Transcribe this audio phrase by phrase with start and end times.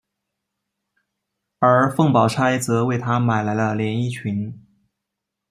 [1.59, 4.59] 而凤宝钗则为他买来了连衣裙。